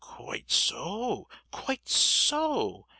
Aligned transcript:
"Quite 0.03 0.49
so, 0.49 1.27
quite 1.51 1.87
so. 1.87 2.87